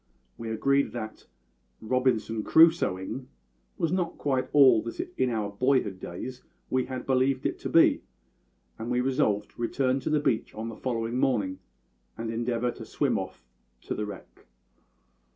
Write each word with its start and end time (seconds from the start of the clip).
We 0.35 0.49
agreed 0.49 0.93
that 0.93 1.27
`Robinson 1.83 2.43
Crusoeing' 2.43 3.27
was 3.77 3.91
not 3.91 4.17
quite 4.17 4.49
all 4.51 4.81
that 4.81 4.99
in 5.15 5.29
our 5.29 5.51
boyhood's 5.51 5.99
days 5.99 6.41
we 6.71 6.85
had 6.85 7.05
believed 7.05 7.45
it 7.45 7.59
to 7.59 7.69
be, 7.69 8.01
and 8.79 8.89
we 8.89 8.99
resolved 8.99 9.51
to 9.51 9.61
return 9.61 9.99
to 9.99 10.09
the 10.09 10.19
beach 10.19 10.55
on 10.55 10.69
the 10.69 10.75
following 10.75 11.19
morning 11.19 11.59
and 12.17 12.31
endeavour 12.31 12.71
to 12.71 12.83
swim 12.83 13.19
off 13.19 13.45
to 13.81 13.93
the 13.93 14.07
wreck. 14.07 14.47